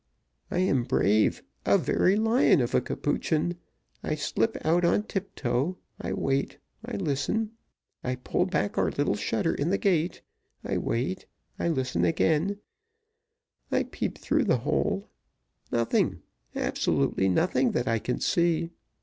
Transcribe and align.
I 0.49 0.57
am 0.57 0.85
brave 0.85 1.43
a 1.63 1.77
very 1.77 2.15
lion 2.15 2.59
of 2.59 2.73
a 2.73 2.81
Capuchin. 2.81 3.57
I 4.01 4.15
slip 4.15 4.57
out 4.65 4.83
on 4.83 5.03
tiptoe 5.03 5.77
I 6.01 6.11
wait 6.13 6.57
I 6.83 6.97
listen 6.97 7.51
I 8.03 8.15
pull 8.15 8.47
back 8.47 8.79
our 8.79 8.89
little 8.89 9.13
shutter 9.13 9.53
in 9.53 9.69
the 9.69 9.77
gate 9.77 10.23
I 10.63 10.79
wait, 10.79 11.27
I 11.59 11.67
listen 11.67 12.03
again 12.03 12.57
I 13.71 13.83
peep 13.83 14.17
through 14.17 14.45
the 14.45 14.57
hole 14.65 15.07
nothing, 15.71 16.23
absolutely 16.55 17.29
nothing 17.29 17.73
that 17.73 17.87
I 17.87 17.99
can 17.99 18.19
see. 18.19 18.71